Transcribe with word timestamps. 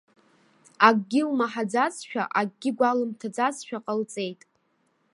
Акгьы 0.87 1.21
лмаҳаӡазшәа, 1.29 2.23
акгьы 2.39 2.71
гәалымҭаӡазшәа 2.77 3.77
ҟалҵеит. 3.85 4.41